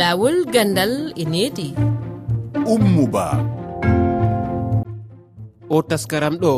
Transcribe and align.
laawol 0.00 0.48
gandal 0.48 1.12
e 1.12 1.24
needi. 1.32 1.68
Ummuba 2.72 3.26
o 5.68 5.82
taskaram 5.88 6.36
ɗo 6.42 6.52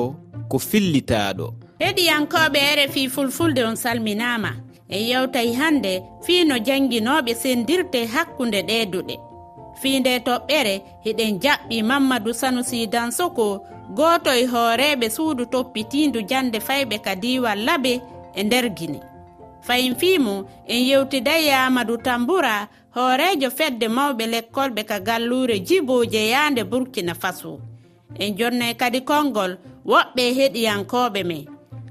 ko 0.50 0.56
fillitaaɗo. 0.68 1.46
Heɗiyankoɓe 1.82 2.60
rfi 2.78 3.02
fulfulde 3.14 3.62
on 3.68 3.76
salminama 3.84 4.50
en 4.94 5.02
yewtay 5.10 5.48
hannde 5.60 5.92
fii 6.24 6.44
no 6.48 6.56
jannginoɓe 6.66 7.32
sendirte 7.42 8.00
hakkunde 8.14 8.60
ɗeeduɗe. 8.68 9.14
Fii 9.80 10.00
nde 10.00 10.12
toɓɓere 10.26 10.74
hiɗen 11.04 11.32
jaɓɓi 11.42 11.76
mamadou 11.88 12.34
sanusi 12.40 12.86
dansoko 12.94 13.46
gooto 13.96 14.30
e 14.42 14.44
hooreeɓe 14.52 15.06
suudu 15.16 15.44
toppitindu 15.52 16.18
jannde 16.30 16.58
fayɓe 16.68 16.96
ka 16.98 17.04
kadiwal 17.06 17.58
labe 17.66 17.92
e 18.38 18.40
nder 18.44 18.66
gine 18.78 19.00
fayin 19.62 19.94
fiimo 19.94 20.44
en 20.66 20.80
yewtiday 20.88 21.54
amadou 21.54 21.96
tamboura 21.96 22.68
hoorejo 22.94 23.48
fedde 23.58 23.86
mawɓe 23.96 24.24
lekkolɓe 24.32 24.82
ka 24.90 24.98
gallure 25.06 25.56
jiboje 25.66 26.20
yaande 26.32 26.62
burkina 26.70 27.14
faso. 27.14 27.52
En 28.22 28.36
jonnay 28.38 28.74
kadi 28.80 29.00
konngol 29.00 29.52
woɓɓe 29.90 30.22
heɗiyankoɓe 30.38 31.20
men 31.30 31.44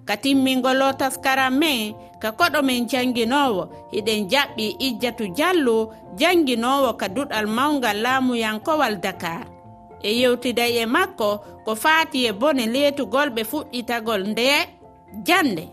ka 0.08 0.18
timmingol 0.18 0.82
o 0.82 0.94
taskaran 1.00 1.54
men 1.62 1.94
ka 2.22 2.30
koɗo 2.40 2.60
men 2.68 2.88
janguinowo 2.92 3.64
hiɗen 3.94 4.22
jaɓɓi 4.32 4.66
ijjatu 4.88 5.26
diallo 5.36 5.78
janguinowo 6.20 6.90
ka 7.00 7.08
duɗal 7.16 7.48
mawgal 7.58 7.98
laamuyankowal 8.06 8.96
dakar. 9.04 9.46
E 10.04 10.10
yewtiday 10.22 10.74
e 10.84 10.86
makko 10.86 11.30
ko 11.66 11.72
faati 11.76 12.26
e 12.30 12.32
bone 12.42 12.66
leetugolɓe 12.74 13.42
fuɗɗitagol 13.52 14.22
nde 14.32 14.46
jande 15.28 15.64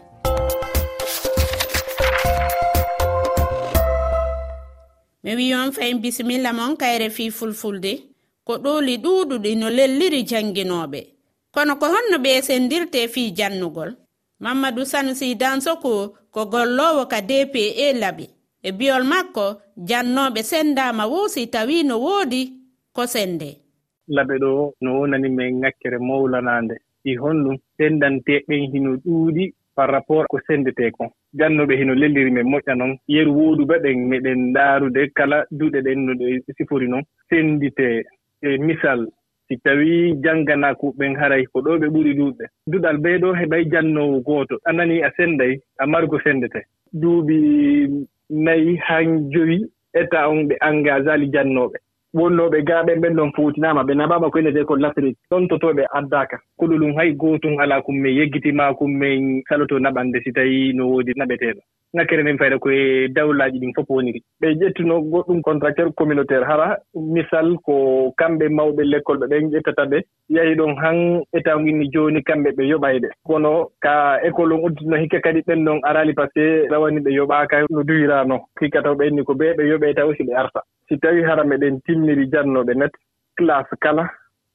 mi 5.29 5.35
wi 5.37 5.55
on 5.55 5.73
fayin 5.77 6.01
bisimilla 6.01 6.55
mon 6.57 6.75
kayre 6.81 7.11
fi 7.11 7.25
fulfulde 7.31 7.93
ko 8.47 8.53
ɗooli 8.65 8.95
ɗuuɗuɗi 9.05 9.51
no 9.61 9.69
lelliri 9.77 10.21
janginooɓe. 10.31 11.01
Kono 11.55 11.73
ko 11.81 11.87
honno 11.93 12.17
ɓe 12.25 12.31
sendirte 12.49 13.01
fi 13.13 13.23
jannugol 13.39 13.91
mamadou 14.41 14.85
sanusi 14.93 15.35
dansoko 15.35 15.91
ko 16.35 16.41
gollowo 16.53 17.03
ka 17.13 17.21
dpe 17.21 17.93
laɓi. 18.03 18.27
E 18.63 18.73
biyol 18.79 19.05
makko 19.13 19.45
jannoɓe 19.89 20.41
sendama 20.51 21.05
woosi 21.13 21.47
tawi 21.55 21.85
no 21.85 21.95
woodi 22.05 22.43
ko 22.97 23.03
sende. 23.07 23.51
Laɓe 24.17 24.35
ɗo 24.43 24.51
no 24.81 24.89
wonani 24.99 25.29
men 25.29 25.61
ŋakkere 25.61 25.99
mawlanande 26.09 26.75
ɗi 27.05 27.13
honɗum 27.23 27.57
sendanteɗen 27.77 28.63
hino 28.73 28.91
ɗuuɗi 29.05 29.45
par 29.77 29.91
rapport 29.91 30.27
ko 30.31 30.39
sendete 30.47 30.91
kon 30.97 31.11
jannooɓe 31.35 31.77
hino 31.77 31.95
lelliri 31.95 32.31
men 32.31 32.47
moƴƴa 32.51 32.75
noon 32.77 32.97
yeru 33.09 33.33
wooduɓe 33.39 33.77
ɗen 33.85 33.99
meɗen 34.09 34.39
ndaarude 34.51 35.03
kala 35.15 35.45
duuɗe 35.51 35.81
ɗen 35.87 35.99
no 36.07 36.13
ɗe 36.15 36.53
sifori 36.57 36.89
noon 36.89 37.03
sennditee 37.31 38.05
e 38.43 38.59
misal 38.59 39.07
si 39.49 39.57
tawii 39.65 40.15
jannganaako 40.25 40.95
haray 41.21 41.45
ko 41.53 41.61
ɗo 41.61 41.79
ɓe 41.81 41.87
ɓuri 41.95 42.13
ɗuuɗɓe 42.19 42.45
duɗal 42.71 42.97
ɓee 43.05 43.19
ɗo 43.19 43.33
heɓay 43.41 43.65
jannoowo 43.73 44.21
gooto. 44.21 44.57
A 44.65 44.73
nanii 44.73 45.03
a 45.03 45.11
sennday 45.17 45.59
a 45.79 45.87
margo 45.87 46.19
senndete 46.21 46.61
duuɓi 46.93 47.37
nayi 48.31 48.77
han 48.87 49.31
joyi 49.33 49.65
état 49.95 50.29
on 50.29 50.49
ɓe 50.49 50.55
engage 50.69 51.09
ali 51.09 51.27
jannooɓe 51.33 51.77
wonnooɓe 52.15 52.59
gaaɓen 52.69 53.01
ɓen 53.01 53.15
ɗon 53.17 53.33
fuutinaama 53.37 53.83
ɓe 53.85 53.95
naɓaama 53.95 54.31
ko 54.31 54.39
innete 54.39 54.65
ko 54.65 54.77
lasrik 54.77 55.17
ɗon 55.31 55.49
totoɓe 55.49 55.85
addaka. 55.99 56.37
Kulolum 56.59 56.97
hay 56.97 57.13
gootum 57.13 57.59
alaa 57.61 57.83
kum 57.83 57.97
min 58.03 58.17
yeggitimaa 58.19 58.75
kum 58.79 58.91
min 58.99 59.43
saloto 59.49 59.79
naɓande 59.79 60.23
si 60.25 60.33
tawii 60.33 60.73
no 60.75 60.89
woodi 60.89 61.13
naɓeteeɗo 61.17 61.61
ŋakkere 61.97 62.23
nden 62.23 62.39
fayda 62.39 62.59
koye 62.59 63.09
dawlaaji 63.09 63.59
ɗin 63.61 63.73
fof 63.77 63.89
woniri. 63.91 64.21
Ɓe 64.41 64.47
ƴettuno 64.61 64.95
goɗɗum 65.13 65.41
contracteur 65.43 65.89
communautaire 65.95 66.45
hara 66.45 66.77
misal 66.95 67.57
ko 67.65 68.13
kamɓe 68.19 68.49
mawɓe 68.49 68.83
l' 68.85 68.97
école 68.99 69.19
ɓe 69.21 69.27
ɓen 69.31 69.51
ƴettata 69.53 69.85
ɓe 69.91 69.99
yahi 70.29 70.55
ɗon 70.55 70.77
han 70.83 70.99
état 71.33 71.57
ginni 71.65 71.89
jooni 71.93 72.23
kamɓe 72.23 72.51
ɓe 72.57 72.65
yoɓayde 72.73 73.09
kono 73.27 73.69
ka 73.81 74.21
école 74.29 74.53
on 74.55 74.65
udditino 74.67 74.97
hikka 74.97 75.21
kadi 75.21 75.41
ɓen 75.49 75.65
ɗon 75.65 75.81
arali 75.83 76.13
par 76.15 76.29
ce 76.29 76.41
que 76.41 76.69
rawani 76.71 77.01
ɓe 77.01 77.11
yoɓaaka 77.19 77.65
no 77.71 77.83
duyiraano 77.83 78.37
hikka 78.61 78.83
taw 78.83 78.95
ɓenni 78.95 79.25
ko 79.25 79.33
ɓe 79.35 79.55
ɓe 79.57 79.63
yoɓee 79.71 79.95
taw 79.95 80.13
si 80.15 80.23
ɓe 80.25 80.35
arta. 80.37 80.61
Si 80.89 80.99
tawii 80.99 81.23
hara 81.25 81.45
meɗen 81.45 81.81
timmiri 81.87 82.29
jannooɓe 82.33 82.75
net 82.77 82.93
classe 83.37 83.75
kala 83.81 84.05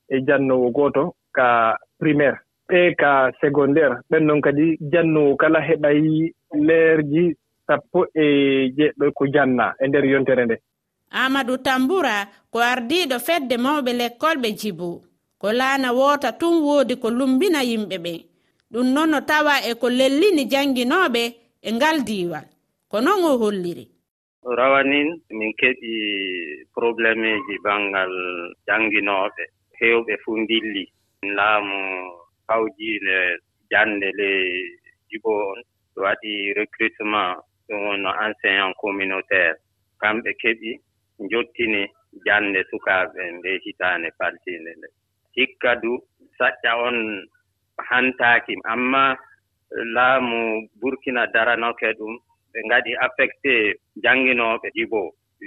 e 0.10 0.22
jannoowo 0.28 0.70
gooto 0.72 1.14
ka 1.34 1.78
primaire. 2.00 2.38
Ɓe 2.70 2.96
ka 2.96 3.32
secondaire. 3.42 3.96
Ɓen 4.12 4.26
noon 4.26 4.42
kadi 4.42 4.78
jannoowo 4.92 5.36
kala 5.36 5.60
heɓay 5.60 6.32
leerji 6.53 7.36
sappo 7.68 8.06
e 8.14 8.25
jeɗɗo 8.78 9.06
ko 9.18 9.24
janna 9.34 9.75
e 9.80 9.88
nder 9.88 10.06
yontere 10.06 10.46
nde. 10.46 10.56
Amadou 11.12 11.58
tamboura 11.58 12.28
ko 12.52 12.59
ardiɗo 12.59 13.19
fedde 13.19 13.56
mawɓe 13.58 13.91
lekkol 13.94 14.38
ɓe 14.44 14.50
jibo 14.59 15.02
ko 15.42 15.52
laana 15.52 15.90
woota 15.94 16.31
tun 16.40 16.56
woodi 16.66 16.96
ko 17.02 17.09
lumbina 17.09 17.59
yimɓe 17.63 17.97
ɓe. 18.06 18.13
Ɗum 18.72 18.88
noon 18.94 19.09
no 19.12 19.19
tawa 19.22 19.53
e 19.69 19.75
ko 19.81 19.88
lellini 19.90 20.44
jannginooɓe 20.52 21.24
e 21.62 21.69
ngal 21.75 21.97
diiwal. 22.08 22.46
Ko 22.92 23.02
noon 23.02 23.24
o 23.30 23.38
holliri? 23.42 23.86
Rawanin 24.58 25.09
min 25.38 25.52
keɓi 25.59 25.92
problémeji 26.75 27.56
banngal 27.63 28.13
jannginooɓe 28.68 29.44
heewɓe 29.80 30.13
fuu 30.24 30.38
ndilli. 30.44 30.84
Laamu 31.38 31.78
hawjiinde 32.47 33.18
jannde 33.72 34.08
ley 34.19 34.44
jibo 35.09 35.31
on. 35.52 35.59
waɗi 36.04 36.54
recrutement 36.59 37.38
ɗum 37.68 37.80
wonno 37.88 38.12
enseignant 38.26 38.74
communautaire. 38.81 39.56
Kamɓe 40.02 40.31
keɓi 40.42 40.72
njottini 41.26 41.81
jannde 42.26 42.59
sukaaɓe 42.70 43.22
nde 43.38 43.50
hitaande 43.66 44.09
faltiinde 44.18 44.72
nde. 44.78 44.88
Hikka 45.36 45.72
du 45.81 45.92
saƴƴa 46.38 46.72
on 46.88 46.98
hantaaki. 47.90 48.54
Amma 48.74 49.04
laamu 49.96 50.40
burkina 50.80 51.24
daranoke 51.34 51.88
ɗum 52.00 52.14
ɓe 52.52 52.60
ngaɗi 52.68 52.92
affecté 53.06 53.54
jannginooɓe 54.04 54.68
ɗibo. 54.75 55.02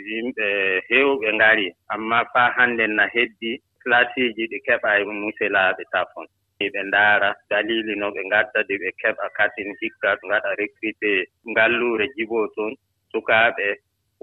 Yimɓe 0.08 0.46
heewɓe 0.88 1.28
ngari 1.36 1.66
amma 1.94 2.18
faa 2.32 2.48
hannde 2.56 2.84
na 2.96 3.04
heddi 3.14 3.50
classeji 3.82 4.42
ɗi 4.50 4.58
keɓa 4.66 4.90
e 5.00 5.04
muselaaɓe 5.22 5.82
tafon. 5.92 6.26
ɓe 6.58 6.82
ndaara. 6.88 7.30
Dalili 7.50 7.94
no 8.00 8.06
ɓe 8.14 8.20
ngadda 8.28 8.60
de 8.68 8.74
ɓe 8.82 8.88
keɓa 9.00 9.26
katin 9.36 9.70
hikka 9.80 10.10
ngaɗa 10.26 10.50
recruté 10.60 11.10
ngalluure 11.50 12.06
jiboo 12.16 12.46
toon 12.54 12.72
sukaaɓe 13.12 13.66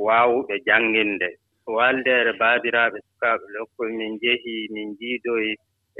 waawuɓe 0.06 0.56
jannginde 0.68 1.28
waldeere 1.76 2.32
baabiraaɓe 2.42 2.98
sukaaɓe 3.08 3.46
lokkol 3.56 3.90
min 3.98 4.12
njehi 4.18 4.56
min 4.74 4.88
njiidoyi 4.94 5.52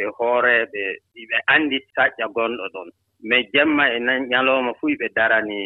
e 0.02 0.04
hooreeɓe 0.18 0.84
ɓe 1.30 1.38
anndi 1.54 1.78
saƴƴa 1.96 2.26
gonɗo 2.36 2.66
ɗon. 2.74 2.90
Mais 3.30 3.46
jemma 3.54 3.84
e 3.96 4.00
ñalooma 4.32 4.72
fuu 4.80 4.90
ɓe 5.00 5.08
darani 5.18 5.60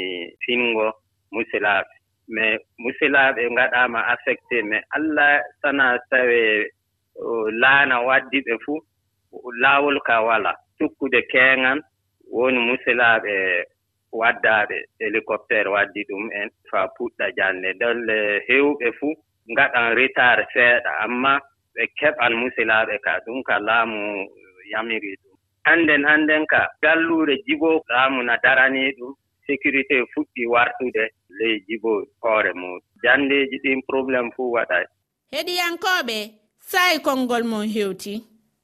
finngo 0.44 0.88
musilaaɓe. 1.34 1.94
Mais 2.36 2.60
musilaaɓe 2.84 3.42
ngaɗaama 3.56 4.00
affecté 4.14 4.58
mais 4.70 4.84
allah 4.96 5.42
sana 5.62 5.86
tawee 6.10 6.68
laana 7.62 7.96
waddi 8.08 8.40
ɓe 8.46 8.54
fuu 8.66 8.78
laawol 9.62 9.98
ka 10.08 10.22
wala 10.28 10.52
cikkude 10.78 11.22
keeŋan 11.32 11.80
woni 12.36 12.60
musilaaɓe 12.68 13.34
waddaaɓe 14.20 14.78
hélicoptére 15.00 15.70
waddi 15.76 16.02
ɗum 16.10 16.24
en 16.40 16.50
faa 16.72 16.88
puɗɗa 16.96 17.26
jannde. 17.38 17.70
Dolle 17.80 18.18
heewɓe 18.48 18.88
fuu 19.00 19.14
ngaɗan 19.52 19.96
retard 20.00 20.40
seeɗa 20.54 20.92
ammaa 21.06 21.40
ɓe 21.76 21.84
keɓan 22.00 22.34
musilaaɓe 22.42 22.96
ka 23.06 23.12
ɗum 23.26 23.44
ka 23.48 23.56
laamu 23.68 24.00
yamiri 24.72 25.12
ɗum. 25.22 25.36
Hannden 25.68 26.04
hannden 26.10 26.46
ka 26.48 26.62
galluure 26.82 27.36
jiboo 27.46 27.82
laamu 27.90 28.24
na 28.24 28.36
daranii 28.44 28.92
ɗum 28.98 29.14
sécurité 29.48 29.96
fuɗɗi 30.14 30.44
wartude 30.54 31.04
ley 31.40 31.56
jiboo 31.68 32.04
hoore 32.22 32.52
muɗum. 32.54 32.82
Janndeeji 33.04 33.58
ɗin 33.64 33.82
probléme 33.88 34.30
fuu 34.36 34.52
waɗay 34.58 34.86
heɗiyankooɓe 35.34 36.18
sayi 36.72 37.00
konngol 37.06 37.44
mon 37.52 37.68
heewti. 37.76 38.14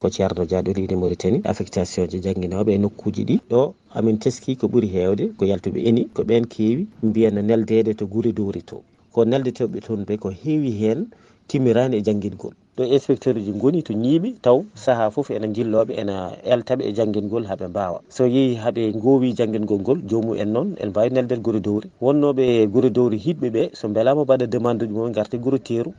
ko 0.04 0.10
ceerno 0.16 0.44
diaɗo 0.50 0.70
riwde 0.78 0.96
mauritanie. 1.00 1.42
Affectation 1.52 2.08
ji 2.12 2.20
jangguinoɓe 2.26 2.72
e 2.76 2.78
nokkuji 2.84 3.24
ɗi. 3.30 3.36
Ɗo 3.52 3.62
amin 3.98 4.18
teski 4.20 4.56
ko 4.60 4.68
ɓuuri 4.68 4.88
hewde 4.96 5.24
ko 5.38 5.46
yaltuɓe 5.46 5.80
eni 5.90 6.02
ko 6.16 6.22
ɓen 6.30 6.44
keewi 6.54 6.84
mbiyano 7.08 7.42
neldede 7.42 7.94
to 7.96 8.06
guuri 8.12 8.32
dowri 8.38 8.62
to. 8.70 8.78
Ko 9.14 9.24
neldeteɓe 9.26 9.80
toon 9.86 10.04
ɓe 10.08 10.18
ko 10.20 10.30
heewi 10.30 10.72
hen 10.82 11.08
timmirani 11.48 11.98
e 11.98 12.02
jangguingol 12.02 12.54
ɗo 12.78 12.84
inspecteur 12.96 13.36
uji 13.38 13.52
goni 13.62 13.84
to 13.84 13.94
ñiiɓi 13.94 14.30
taw 14.42 14.64
saaha 14.84 15.12
foof 15.14 15.30
ene 15.32 15.48
jilloɓe 15.56 15.94
ene 16.02 16.16
eltaɓe 16.54 16.82
e 16.90 16.92
jangguingol 16.98 17.46
haaɓe 17.50 17.68
mbawa 17.70 18.00
so 18.10 18.26
yeehi 18.26 18.56
haaɓe 18.64 18.92
gowi 19.04 19.34
jangguingol 19.38 19.80
ngol 19.84 20.00
jomum 20.10 20.36
en 20.42 20.50
noon 20.54 20.70
ene 20.82 20.90
mbawi 20.90 21.10
nelden 21.14 21.42
guuri 21.46 21.60
dowri 21.62 21.88
wonnoɓe 22.02 22.66
guuri 22.74 22.90
dowri 22.90 23.18
hiɓɓeɓe 23.26 23.62
so 23.78 23.88
beelama 23.90 24.24
mbaɗa 24.24 24.46
demande 24.54 24.84
uji 24.86 24.94
mumen 24.94 25.14
garte 25.14 25.38
guuri 25.38 25.60
teeru. 25.60 25.92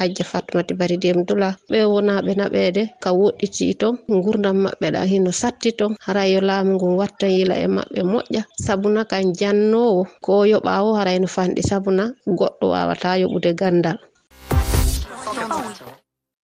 hajja 0.00 0.24
fatmati 0.24 0.72
bari 0.80 0.96
dem 1.02 1.18
dula. 1.28 1.50
Ɓe 1.70 1.78
wonaɓe 1.92 2.32
naɓede 2.40 2.82
ka 3.02 3.10
woɗɗiti 3.20 3.74
ton 3.80 3.94
gurdam 4.24 4.56
maɓɓe 4.64 4.86
ɗa 4.94 5.00
hino 5.10 5.30
satti 5.40 5.70
ton 5.78 5.92
haray 6.04 6.28
yo 6.34 6.40
laamu 6.48 6.72
ngun 6.76 6.94
watta 7.00 7.26
yila 7.36 7.54
e 7.64 7.66
maɓɓe 7.76 8.00
moƴƴa. 8.12 8.42
Sabuna 8.64 9.00
kan 9.10 9.24
jannowo 9.38 10.00
ko 10.24 10.32
yoɓawo 10.52 10.90
haray 10.98 11.18
no 11.20 11.26
fanɗi 11.36 11.62
sabuna 11.70 12.04
goɗɗo 12.38 12.64
wawata 12.74 13.08
yoɓude 13.22 13.50
gandal. 13.60 13.98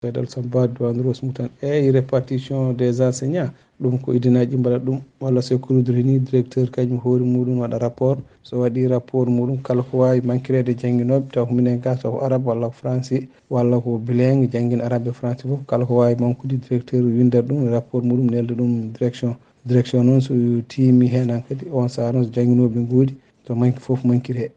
gaydal 0.03 0.25
samba 0.27 0.61
dowan 0.67 0.97
rose 1.03 1.21
moutan 1.25 1.49
eyi 1.61 1.91
répartition 1.91 2.73
des 2.73 2.99
enseignants 3.01 3.51
ɗum 3.81 3.99
ko 4.01 4.13
idinaji 4.13 4.57
mbaɗa 4.57 4.79
ɗum. 4.79 4.99
Walla 5.21 5.41
so 5.41 5.57
kurodiri 5.59 6.03
ni 6.03 6.19
directeur 6.19 6.67
kañum 6.71 6.97
hoori 7.03 7.23
muɗum 7.23 7.59
waɗa 7.61 7.77
rapport. 7.79 8.17
So 8.43 8.57
waɗi 8.61 8.87
rapport 8.89 9.27
muɗum 9.29 9.61
kala 9.61 9.83
ko 9.83 9.97
wawi 9.99 10.21
manquirede 10.21 10.73
jangguinoɓe 10.73 11.29
taw 11.31 11.45
ko 11.45 11.53
minen 11.53 11.79
ga 11.81 11.95
taw 11.95 12.11
ko 12.17 12.25
arabe 12.25 12.45
walla 12.47 12.67
ko 12.69 12.73
français 12.81 13.27
walla 13.49 13.79
ko 13.79 13.97
bilingue 13.99 14.49
jangguin 14.51 14.81
arabe 14.81 15.09
e 15.09 15.13
français 15.13 15.45
foof 15.47 15.65
kala 15.67 15.85
ko 15.85 15.93
wawi 16.01 16.15
manquude 16.19 16.57
directeur 16.57 17.03
windata 17.03 17.47
ɗum 17.47 17.69
rapport 17.69 18.01
muɗum 18.03 18.29
nelda 18.31 18.53
ɗum 18.55 18.91
direction 18.93 19.35
direction 19.65 20.03
noon 20.05 20.21
so 20.21 20.33
tiimi 20.67 21.07
hen 21.07 21.29
han 21.29 21.43
kadi 21.47 21.65
on 21.71 21.87
saaha 21.89 22.11
noon 22.13 22.25
so 22.25 22.31
jangguinoɓe 22.31 22.87
goodi 22.89 23.13
to 23.45 23.53
manque 23.55 23.79
foof 23.79 24.03
manquiri 24.03 24.39
he 24.39 24.49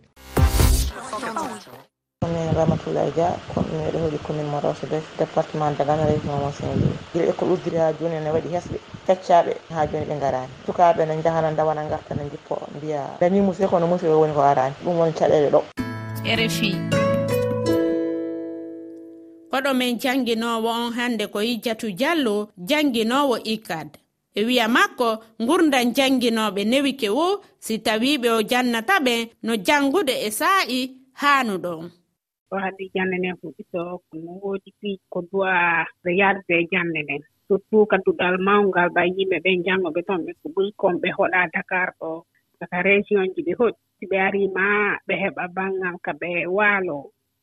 ramatoulaye 2.65 3.13
dia 3.13 3.29
commune 3.53 3.85
meɗen 3.85 4.03
hoɗi 4.09 4.19
commune 4.25 4.49
mo 4.49 4.59
rewso 4.65 4.87
bes 4.89 5.05
département 5.19 5.77
dagana 5.79 6.09
région 6.09 6.41
mo 6.41 6.51
saint-louis 6.51 6.97
guila 7.13 7.29
ɓe 7.29 7.33
ko 7.37 7.45
ha 7.79 7.93
joni 7.93 8.17
ene 8.17 8.31
waɗi 8.33 8.49
hesɓe 8.57 8.79
feccaɓe 9.07 9.53
ha 9.75 9.87
joni 9.87 10.07
ɓe 10.09 10.17
garani 10.21 10.53
sukaɓe 10.67 11.07
ne 11.07 11.23
jahana 11.23 11.53
dawana 11.53 11.85
garta 11.85 12.15
ne 12.15 12.25
jippo 12.31 12.57
mbiya. 12.77 13.21
Dami 13.21 13.41
musidɗo 13.41 13.69
kono 13.69 13.87
musidɗo 13.87 14.21
woni 14.21 14.35
ko 14.35 14.41
arani. 14.41 14.75
Ɗum 14.85 14.99
woni 14.99 15.13
caɗele 15.13 15.51
ɗo. 15.53 15.61
Rfi 16.25 16.71
koɗo 19.53 19.75
men 19.75 19.99
jannginowo 19.99 20.69
on 20.69 20.93
hande 20.93 21.27
ko 21.27 21.39
yijjatu 21.41 21.93
diallo 21.93 22.49
jannginowo 22.59 23.39
icad 23.45 23.99
e 24.35 24.45
wiya 24.45 24.69
makko 24.69 25.23
gurdan 25.39 25.95
jannginoɓe 25.95 26.65
newi 26.65 26.97
kewo 26.97 27.41
si 27.61 27.79
tawiɓe 27.79 28.29
o 28.31 28.43
jannata 28.43 28.99
ɓe 28.99 29.31
no 29.43 29.55
jangude 29.57 30.15
e 30.27 30.31
saa'i 30.31 30.91
haanuɗon 31.21 32.04
ɗo 32.55 32.61
haɗi 32.65 32.85
jannde 32.95 33.17
nden 33.19 33.37
fuɗɗito 33.41 33.81
no 34.25 34.31
woodi 34.43 34.71
piiji 34.79 35.05
ko 35.13 35.19
duwa 35.31 35.53
ɓe 36.03 36.11
yarde 36.21 36.57
jannde 36.73 37.01
nden. 37.03 37.23
Surtout 37.47 37.87
ka 37.91 37.97
duɗal 38.05 38.35
mawngal 38.47 38.89
ɓa 38.97 39.03
yimɓe 39.15 39.37
ɓen 39.45 39.59
janngoɓe 39.67 40.01
toon 40.07 40.21
ɓe 40.27 40.33
ko 40.41 40.47
ɓuri 40.55 40.71
kon 40.81 40.95
ɓe 41.03 41.09
hoɗaa 41.19 41.51
dakar 41.55 41.89
ɗo. 42.01 42.11
Saka 42.59 42.77
région 42.89 43.27
ji 43.35 43.41
ɓe 43.47 43.53
hoɗi 43.61 43.79
si 43.99 44.05
ɓe 44.11 44.17
arima 44.27 44.65
ɓe 45.07 45.15
heɓa 45.23 45.45
banngal 45.57 45.97
ka 46.05 46.13
ɓe 46.21 46.31
waalo 46.57 46.99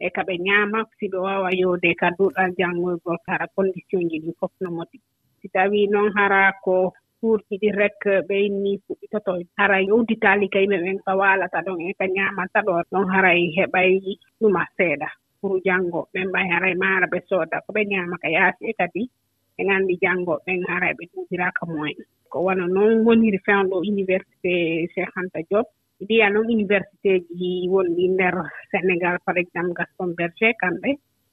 e 0.06 0.08
ka 0.16 0.22
ɓe 0.28 0.34
ñaama 0.48 0.80
si 0.98 1.06
ɓe 1.12 1.19
waawa 1.25 1.50
yowde 1.62 1.90
ka 2.02 2.08
duɗal 2.18 2.50
janngoygol 2.60 3.19
kara 3.28 3.46
condition 3.56 4.04
ji 4.10 4.18
ɗin 4.24 4.36
fof 4.40 4.54
no 4.62 4.69
moti. 4.78 4.98
Si 5.40 5.48
tawii 5.54 5.88
noon 5.92 6.10
hara 6.16 6.42
ko 6.63 6.94
cour 7.21 7.39
ɗi 7.50 7.69
rek 7.79 8.00
eh, 8.13 8.21
ɓe 8.27 8.35
inni 8.47 8.71
fuɗɗitoto 8.85 9.31
haray. 9.57 9.85
Udditaali 9.97 10.45
kayɓe 10.53 10.75
ɓen 10.83 10.97
ka 11.06 11.12
waalata 11.21 11.59
ɗon 11.65 11.79
e 11.89 11.94
ka 12.00 12.06
ñaamata 12.15 12.59
ɗo 12.68 12.73
ɗon 12.91 13.06
haray 13.13 13.41
heɓay 13.57 13.91
ɗuma 14.39 14.63
seeɗa 14.77 15.09
pour 15.39 15.53
janngo. 15.65 16.01
Ɓen 16.13 16.27
ɓay 16.33 16.45
haray 16.51 16.75
maara 16.81 17.06
ɓe 17.13 17.19
sooda 17.29 17.57
ko 17.65 17.69
ɓe 17.75 17.81
ñaama 17.91 18.15
ka 18.23 18.27
yaasi 18.35 18.63
e 18.69 18.73
kadi 18.79 19.01
ɓe 19.56 19.62
nganndi 19.65 19.94
janngo 20.03 20.33
ɓen 20.45 20.62
haray 20.69 20.94
ɓe 20.97 21.03
ɗuɗiraaka 21.13 21.63
moyen. 21.73 22.00
Ko 22.31 22.38
wona 22.45 22.65
noon 22.75 23.06
woniri 23.06 23.39
fewnɗo 23.45 23.75
université 23.94 24.53
cheikh 24.94 25.13
anta 25.19 25.39
diop. 25.50 25.67
Mbiya 26.01 26.27
noon 26.33 26.47
université 26.57 27.12
ji 27.38 27.50
wonɗi 27.74 28.03
ndeer 28.13 28.35
sénégal 28.71 29.15
par 29.25 29.38
exemple 29.44 29.74
gaston 29.79 30.09
berger 30.17 30.53
kamɓe. 30.62 30.89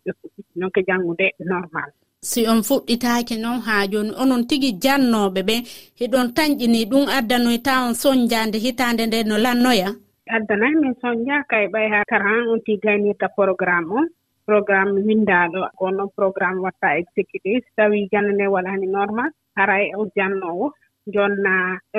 ƴettude 0.09 0.41
noon 0.59 0.71
ko 0.75 0.81
janngude 0.89 1.27
normal. 1.53 1.89
Si 2.31 2.41
on 2.53 2.61
fuɗɗitaake 2.69 3.35
noon 3.43 3.61
haa 3.67 3.87
jooni 3.93 4.13
onon 4.23 4.43
tigi 4.49 4.71
jannooɓe 4.85 5.41
ɓe 5.49 5.57
heɗon 6.01 6.27
tañƴini 6.37 6.81
ɗum 6.91 7.05
addanoy 7.17 7.59
ta 7.67 7.73
on 7.87 7.95
soñjaande 8.03 8.59
hitaande 8.65 9.03
nde 9.07 9.19
no 9.29 9.37
lannoya? 9.45 9.89
Addanayi 10.37 10.75
min 10.83 10.95
soñjaaka 11.03 11.57
e 11.65 11.67
ɓay 11.75 11.87
haa 11.93 12.09
kara 12.11 12.31
on 12.41 12.49
on 12.53 12.61
tiganirta 12.67 13.27
programme 13.39 13.91
on. 13.99 14.07
Programme 14.49 14.95
winndaaɗo 15.07 15.61
ko 15.79 15.85
noon 15.91 16.11
programme 16.19 16.59
watta 16.65 16.89
exécuté 17.01 17.53
so 17.61 17.69
tawii 17.77 18.09
jannane 18.13 18.45
waɗaani 18.55 18.87
normal 18.97 19.31
hara 19.57 19.75
e 19.85 19.89
o 20.01 20.03
jannoowo 20.17 20.67
jonna 21.15 21.55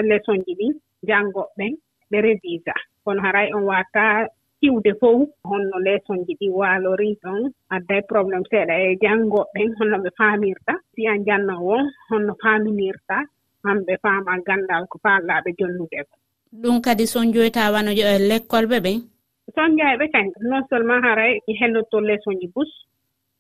leçon 0.09 0.37
ji 0.45 0.53
ɗin 0.59 0.73
janngoɓe 1.07 1.51
ɓen 1.57 1.73
ɓe 2.11 2.17
révisa 2.25 2.73
kono 3.03 3.21
haray 3.25 3.47
on 3.55 3.63
waatta 3.69 4.03
siwde 4.59 4.91
fof 4.99 5.29
honno 5.49 5.77
leson 5.87 6.19
ji 6.25 6.33
ɗi 6.39 6.47
waalori 6.59 7.17
ɗon. 7.23 7.41
Adda 7.75 7.95
probléme 8.11 8.45
seeɗa 8.51 8.75
e 8.85 8.97
janngoɓɓen 9.03 9.69
honno 9.77 9.97
ɓe 10.03 10.09
faamirta. 10.17 10.73
Si 10.93 11.01
an 11.11 11.19
jannowo 11.27 11.75
honno 12.09 12.33
faaminirta. 12.43 13.17
Hamɓe 13.65 13.93
faama 14.03 14.33
ganndal 14.47 14.83
ko 14.91 14.97
paallaɓe 15.05 15.49
jonnude 15.59 15.99
ko 16.09 16.15
ɗum 16.51 16.81
kadi 16.81 17.05
son 17.07 17.31
joyta 17.33 17.71
wano 17.73 17.91
e 17.91 18.17
l'école 18.29 18.67
ɓe 18.71 18.77
ɓen? 18.85 18.97
Son 19.55 19.69
jayɓe 19.77 20.05
kan 20.13 20.27
non 20.49 20.63
seulement 20.69 21.01
haray 21.05 21.33
e 21.49 21.51
hellotto 21.59 21.99
leson 22.01 22.39
ji 22.41 22.47
bus 22.55 22.71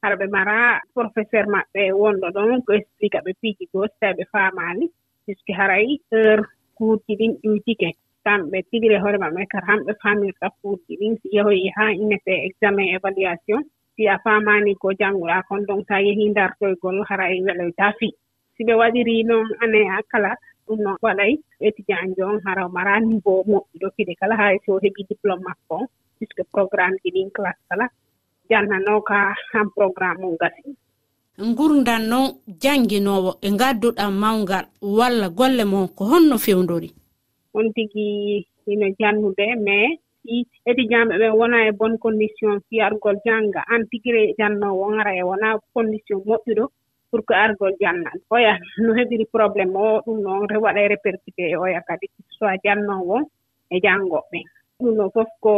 hara 0.01 0.15
ɓe 0.15 0.27
mara 0.35 0.57
professeur 0.93 1.45
maɓɓe 1.53 1.81
wonɗo 2.01 2.27
ɗon 2.35 2.61
ko 2.65 2.71
explique 2.79 3.19
ɓe 3.25 3.31
piiji 3.41 3.65
goo 3.71 3.85
so 3.87 3.95
tawi 3.99 4.13
ɓe 4.17 4.25
faamaali 4.33 4.85
puisque 5.25 5.51
haray 5.59 5.85
heure 6.11 6.43
kuurji 6.77 7.13
ɗin 7.19 7.33
ƴuytike 7.43 7.89
kamɓe 8.29 8.57
tigre 8.69 8.97
hoore 9.01 9.17
maɓɓe 9.23 9.41
kadi 9.51 9.65
hamɓe 9.69 9.91
faamirta 10.01 10.47
fuuji 10.57 10.93
ɗin 10.99 11.13
si 11.21 11.27
yehoyi 11.35 11.69
haa 11.77 11.91
inete 12.01 12.33
examen 12.47 12.87
évaluation. 12.95 13.61
Si 13.95 14.07
a 14.07 14.15
faamaani 14.23 14.75
ko 14.81 14.87
jannguɗaa 14.99 15.45
kon 15.47 15.61
donc 15.67 15.87
so 15.87 15.93
a 15.95 16.01
yehii 16.07 16.29
ndartoygol 16.31 16.97
hara 17.09 17.25
e 17.33 17.41
weloytaa 17.45 17.91
fii 17.99 18.13
si 18.53 18.61
ɓe 18.67 18.73
waɗiri 18.81 19.23
noon 19.29 19.47
année 19.63 19.87
a 19.97 19.97
kala 20.11 20.31
ɗum 20.65 20.79
noon 20.83 20.97
waɗay 21.05 21.33
étudiant 21.67 22.09
jo 22.17 22.23
on 22.31 22.39
hara 22.45 22.63
mara 22.75 22.99
niveau 22.99 23.43
moƴƴiɗo 23.51 23.87
kide 23.95 24.13
kala 24.19 24.35
haa 24.41 24.57
so 24.65 24.71
heɓii 24.83 25.07
diplôme 25.09 25.43
makko 25.47 25.75
on 25.79 25.85
puisque 26.17 26.43
programme 26.53 26.95
ji 27.03 27.09
ɗin 27.15 27.29
classe 27.35 27.63
kala. 27.69 27.85
Jannanoo 28.49 29.01
ka 29.09 29.17
han 29.51 29.67
programme 29.77 30.23
on 30.23 30.37
gasi. 30.41 30.69
Ngurdan 31.49 32.03
noon 32.11 32.27
jannginoowo 32.61 33.31
e 33.41 33.49
ngadduɗan 33.51 34.11
mawngal 34.21 34.65
walla 34.81 35.27
golle 35.29 35.63
mon 35.65 35.87
ko 35.97 36.03
honno 36.11 36.37
fewndori 36.37 36.89
on 37.57 37.67
tigi 37.75 38.45
ino 38.71 38.87
jannude 38.99 39.47
mais 39.65 39.97
si 40.23 40.35
étudiant 40.69 41.07
ɓe 41.09 41.15
ɓen 41.21 41.37
wonaa 41.39 41.67
e 41.69 41.71
bonne 41.79 41.97
condition 42.05 42.53
si 42.67 42.75
argol 42.87 43.17
jannga. 43.25 43.61
An 43.73 43.81
tigire 43.89 44.21
jannoowo 44.37 44.85
ara 44.99 45.11
e 45.21 45.23
wona 45.29 45.47
condition 45.75 46.19
moƴƴuɗo 46.27 46.65
pour 47.09 47.21
que 47.27 47.33
argol 47.45 47.73
jannan 47.81 48.17
oya 48.35 48.53
no 48.83 48.91
heɓiri 48.97 49.25
probléme 49.35 49.75
o 49.75 50.01
ɗum 50.05 50.17
noon 50.23 50.47
waɗa 50.65 50.79
e 50.85 50.91
répercuté 50.93 51.43
e 51.53 51.55
oya 51.65 51.81
kadi. 51.87 52.07
Soit 52.37 52.59
jannoowo 52.63 53.17
e 53.73 53.75
janngoɓe 53.83 54.39
ɗum 54.79 54.95
ɗon 54.97 55.09
fof 55.15 55.29
ko 55.43 55.53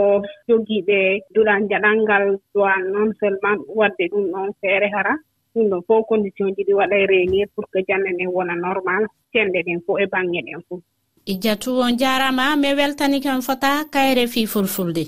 jogiiɓe 0.47 0.97
duɗan 1.33 1.67
jaɗal 1.69 1.97
ngal 2.03 2.25
doit 2.53 2.79
non 2.93 3.09
seulement 3.19 3.59
waɗde 3.79 4.03
ɗum 4.11 4.25
ɗon 4.33 4.49
feere 4.61 4.87
hara. 4.95 5.13
Ɗum 5.53 5.65
ɗon 5.69 5.81
fof 5.87 6.01
condition 6.09 6.53
ji 6.55 6.63
ɗi 6.67 6.73
waɗa 6.79 6.95
e 7.03 7.05
réunir 7.11 7.47
pour 7.53 7.65
que 7.71 7.79
janne 7.87 8.09
ɗen 8.17 8.33
wona 8.35 8.55
normal. 8.55 9.03
Ceenɗe 9.31 9.59
ɗen 9.65 9.79
fof 9.85 9.99
e 10.03 10.05
baŋnge 10.13 10.41
ɗen 10.47 10.61
fof. 10.67 10.81
ijjatu 11.25 11.79
on 11.79 11.97
jarama 11.97 12.55
mi 12.55 12.73
weltani 12.73 13.21
kam 13.21 13.41
fota 13.41 13.85
kayre 13.93 14.27
fi 14.27 14.45
fulfulde. 14.47 15.03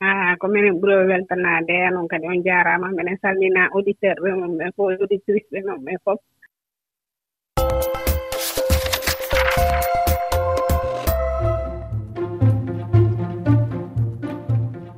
Aa 0.00 0.36
ko 0.36 0.48
minen 0.48 0.80
ɓuro 0.80 1.06
weltanade 1.06 1.90
noon 1.90 2.08
kadi 2.08 2.26
on 2.26 2.42
jarama 2.44 2.88
minen 2.96 3.18
salmina 3.22 3.68
auditeur 3.74 4.16
ɓe 4.22 4.30
mum 4.34 4.58
ɓe 4.58 4.66
fo 4.76 4.82
auditrice 4.90 5.46
ɓe 5.52 5.60
mum 5.66 5.80
ɓe 5.86 5.92
fof 6.04 6.20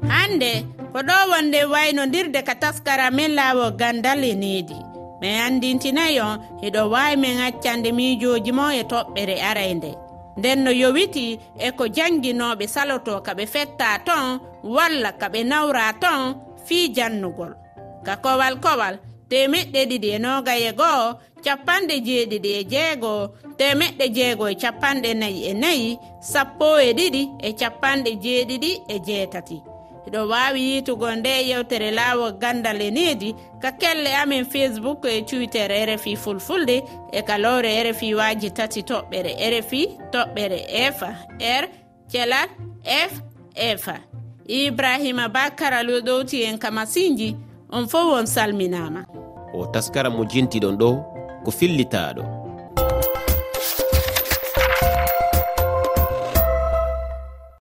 hande 0.09 0.53
ko 0.93 0.99
ɗo 1.09 1.17
wonde 1.31 1.61
waynodirde 1.73 2.41
ka 2.47 2.55
taskara 2.55 3.11
min 3.11 3.35
laawo 3.37 3.71
gandal 3.77 4.25
e 4.25 4.35
needi. 4.35 4.77
Min 5.21 5.37
andintinayi 5.47 6.21
on 6.21 6.41
hiɗo 6.63 6.91
wawi 6.93 7.17
min 7.17 7.39
accande 7.41 7.93
miijoji 7.93 8.53
mo 8.53 8.71
e 8.71 8.83
toɓɓere 8.83 9.37
arayde. 9.51 10.04
nden 10.39 10.59
no 10.65 10.71
yowiti 10.71 11.27
e 11.67 11.69
ko 11.79 11.85
jannginoɓe 11.97 12.65
saloto 12.75 13.15
kaɓe 13.27 13.45
fetta 13.55 13.89
ton 14.07 14.27
walla 14.75 15.11
kaɓe 15.21 15.41
nawra 15.51 15.85
ton 16.03 16.21
fii 16.67 16.87
jannugol. 16.97 17.53
Ka 18.07 18.15
kowal 18.25 18.55
kowal 18.65 18.95
temeɗɗe 19.31 19.81
ɗiɗi 19.91 20.09
e 20.17 20.19
nogaye 20.25 20.71
goo 20.81 21.05
capanɗe 21.45 21.95
jeeɗiɗi 22.07 22.51
e 22.61 22.63
jeego 22.73 23.13
temeɗɗe 23.59 24.05
jeego 24.17 24.45
e 24.53 24.55
capanɗe 24.63 25.11
nayi 25.21 25.41
e 25.51 25.53
nayi 25.63 25.89
sappo 26.33 26.67
e 26.89 26.91
ɗiɗi 26.99 27.23
e 27.47 27.49
capanɗe 27.61 28.11
jeeɗiɗi 28.25 28.71
e 28.95 28.97
jeetati. 29.07 29.74
eɗo 30.07 30.29
wawi 30.29 30.61
yitugo 30.71 31.15
nde 31.15 31.49
yewtere 31.49 31.91
lawol 31.91 32.33
gandal 32.33 32.81
e 32.81 32.91
needi 32.91 33.35
ka 33.63 33.73
kelle 33.73 34.17
amin 34.17 34.45
facebook 34.45 35.05
e 35.05 35.23
twitter 35.23 35.73
e 35.73 35.87
rfi 35.87 36.17
fulfulde 36.17 36.83
e 37.13 37.23
kalore 37.23 37.75
e 37.75 37.83
rfi 37.91 38.15
waji 38.15 38.51
tati 38.51 38.81
toɓɓere 38.83 39.33
rfi 39.59 39.89
toɓɓere 40.13 40.59
efa 40.69 41.17
r 41.41 41.69
celal 42.09 42.49
f 42.85 43.13
efa 43.55 44.01
ibrahima 44.47 45.29
bakara 45.29 45.83
loɗowti 45.83 46.43
en 46.43 46.59
kamasinji 46.59 47.37
on 47.71 47.89
fo 47.89 48.11
won 48.11 48.27
salminama 48.27 49.07
o 49.55 49.67
taskara 49.67 50.11
mo 50.11 50.25
jintiɗon 50.25 50.77
ɗo 50.77 50.89
ko 51.45 51.51
fillitaɗo 51.51 52.44